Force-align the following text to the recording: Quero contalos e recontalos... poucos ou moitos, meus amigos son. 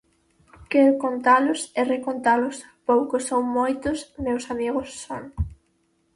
Quero 0.71 0.93
contalos 1.05 1.61
e 1.79 1.81
recontalos... 1.93 2.57
poucos 2.87 3.25
ou 3.35 3.41
moitos, 3.57 3.97
meus 4.25 4.43
amigos 4.53 4.87
son. 5.05 5.23